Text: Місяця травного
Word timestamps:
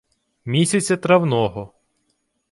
Місяця 0.45 0.97
травного 0.97 1.73